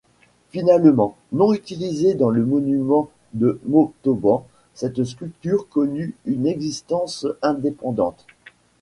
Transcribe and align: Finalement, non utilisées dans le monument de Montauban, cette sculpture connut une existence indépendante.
Finalement, 0.49 1.15
non 1.31 1.53
utilisées 1.53 2.15
dans 2.15 2.31
le 2.31 2.43
monument 2.43 3.11
de 3.35 3.61
Montauban, 3.67 4.47
cette 4.73 5.03
sculpture 5.03 5.69
connut 5.69 6.15
une 6.25 6.47
existence 6.47 7.27
indépendante. 7.43 8.25